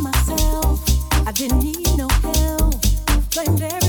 [0.00, 0.80] myself.
[1.26, 2.74] I didn't need no help.
[3.30, 3.81] Blamed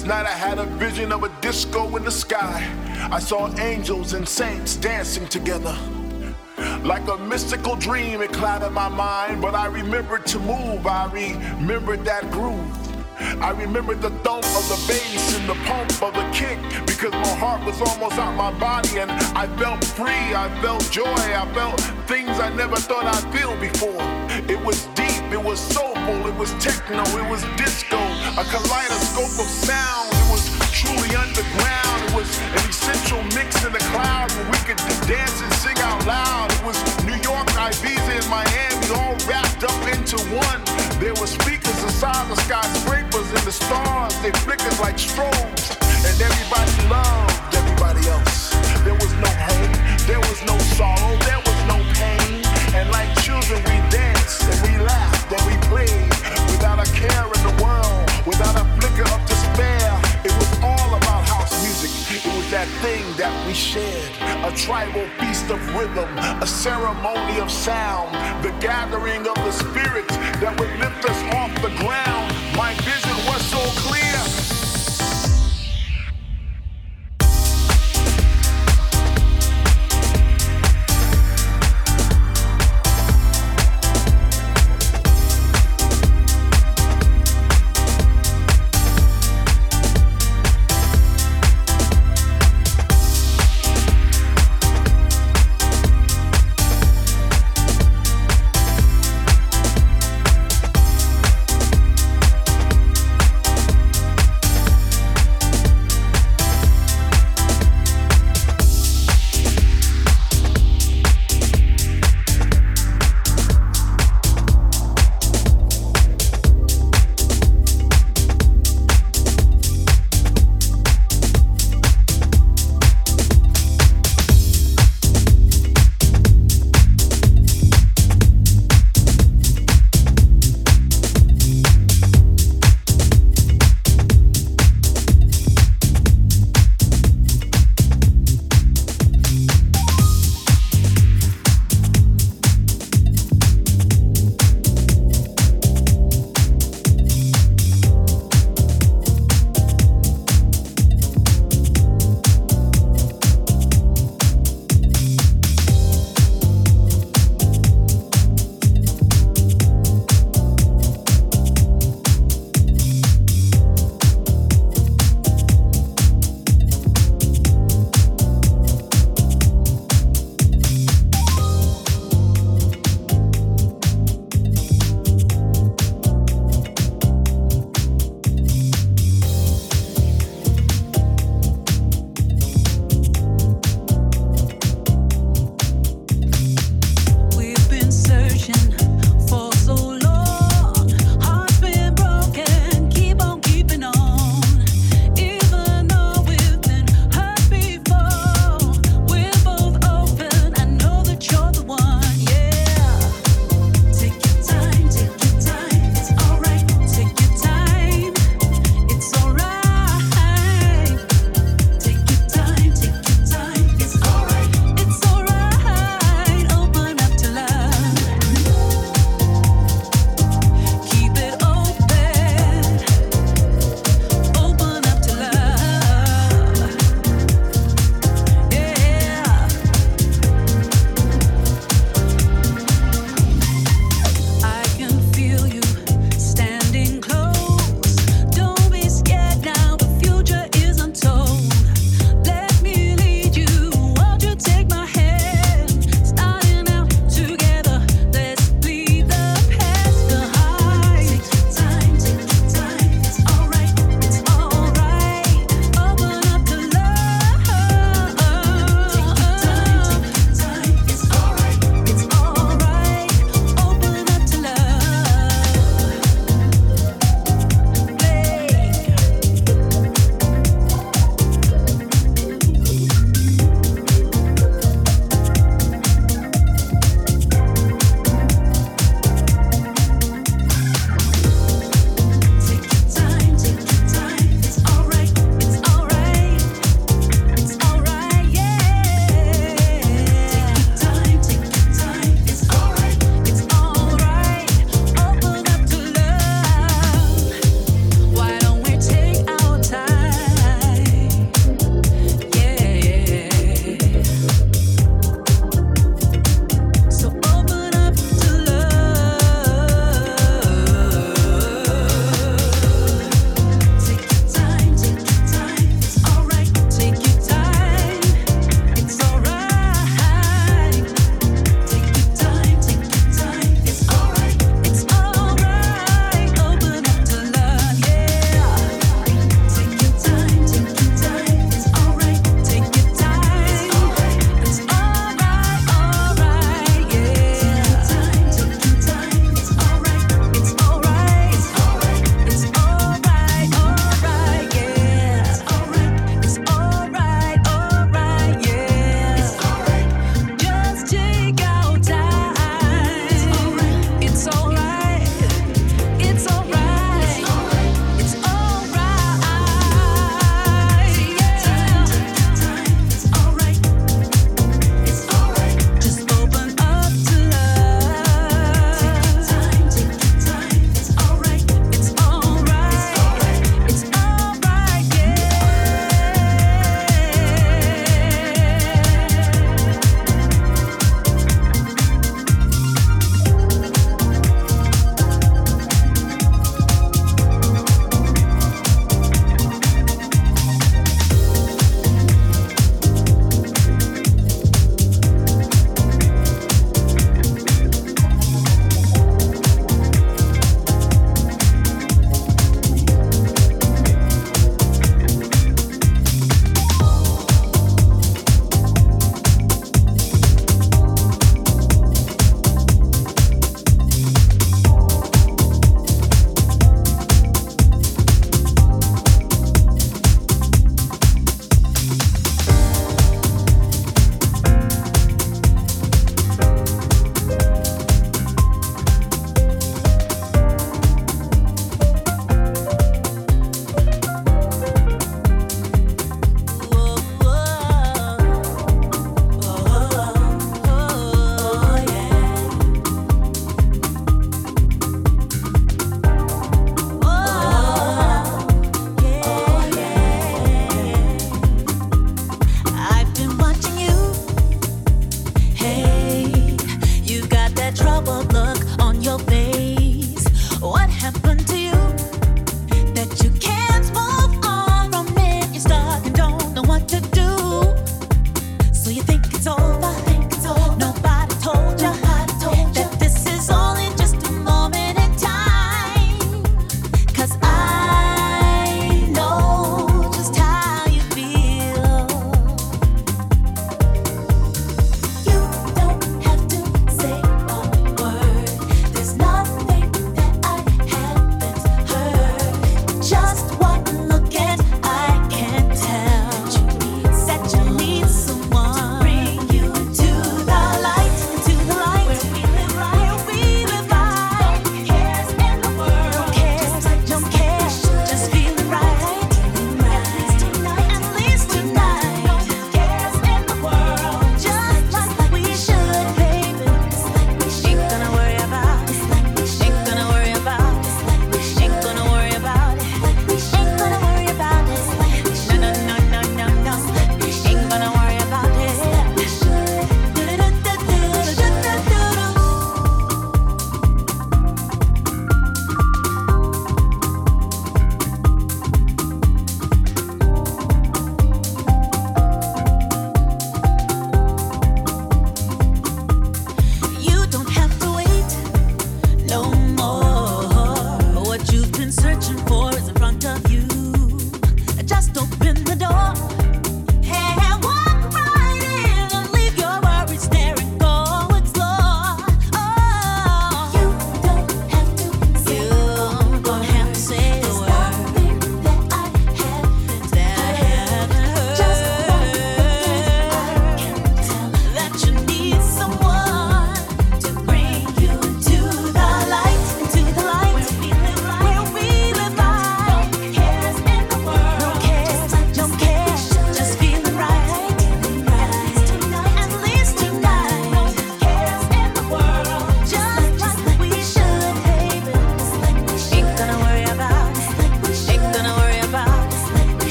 [0.00, 2.66] Last night I had a vision of a disco in the sky.
[3.12, 5.76] I saw angels and saints dancing together.
[6.82, 10.86] Like a mystical dream, it clouded my mind, but I remembered to move.
[10.86, 12.78] I remembered that groove.
[13.42, 17.34] I remembered the thump of the bass and the pump of the kick because my
[17.36, 20.34] heart was almost out my body and I felt free.
[20.34, 21.04] I felt joy.
[21.04, 21.78] I felt
[22.08, 24.00] things I never thought I'd feel before.
[24.48, 25.24] It was deep.
[25.30, 26.26] It was soulful.
[26.26, 27.04] It was techno.
[27.18, 28.09] It was disco.
[28.38, 30.06] A kaleidoscope of sound.
[30.14, 31.98] It was truly underground.
[32.06, 34.78] It was an essential mix in the clouds where we could
[35.10, 36.52] dance and sing out loud.
[36.52, 40.62] It was New York, Ibiza, and Miami all wrapped up into one.
[41.02, 44.14] There were speakers inside the skyscrapers and the stars.
[44.22, 45.74] They flickered like strobes.
[46.06, 48.54] And everybody loved everybody else.
[48.86, 49.74] There was no hate.
[50.06, 51.18] There was no sorrow.
[51.26, 52.46] There was no pain.
[52.78, 56.09] And like children, we danced and we laughed and we played
[62.80, 64.10] thing that we shared.
[64.44, 66.08] A tribal feast of rhythm,
[66.40, 71.72] a ceremony of sound, the gathering of the spirits that would lift us off the
[71.76, 72.26] ground.
[72.56, 74.09] My vision was so clear.